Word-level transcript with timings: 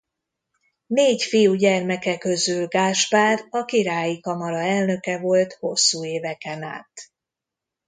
Négy 0.87 1.21
fiúgyermeke 1.23 2.17
közül 2.17 2.67
Gáspár 2.67 3.43
a 3.49 3.65
királyi 3.65 4.19
kamara 4.19 4.57
elnöke 4.59 5.19
volt 5.19 5.53
hosszú 5.53 6.05
éveken 6.05 6.63
át. 6.63 7.11